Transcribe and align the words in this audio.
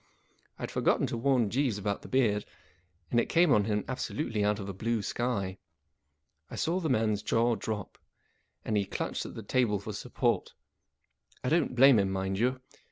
I 0.57 0.63
had 0.63 0.71
forgotten 0.71 1.05
to 1.05 1.15
warn 1.17 1.51
Jeeves 1.51 1.77
about 1.77 2.01
the 2.01 2.07
beard, 2.07 2.43
and 3.11 3.19
it 3.19 3.29
came 3.29 3.51
on 3.51 3.65
him 3.65 3.83
abso¬ 3.83 4.15
lutely 4.15 4.43
out 4.43 4.57
of 4.57 4.67
a 4.67 4.73
blue 4.73 5.03
sky. 5.03 5.59
I 6.49 6.55
saw 6.55 6.79
the 6.79 6.89
man's 6.89 7.21
jaw 7.21 7.53
drop, 7.55 7.99
and 8.65 8.75
he 8.75 8.85
clutched 8.85 9.27
at 9.27 9.35
the 9.35 9.43
table 9.43 9.77
for 9.77 9.93
support. 9.93 10.55
I 11.43 11.49
don't 11.49 11.75
blame 11.75 11.99
him, 11.99 12.09
rrtind 12.09 12.37
you. 12.37 12.59